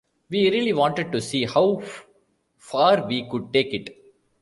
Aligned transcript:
We 0.31 0.49
really 0.49 0.73
wanted 0.73 1.11
to 1.11 1.21
see 1.21 1.45
how 1.45 1.83
far 2.57 3.05
we 3.07 3.29
could 3.29 3.53
take 3.53 3.71
it. 3.71 3.95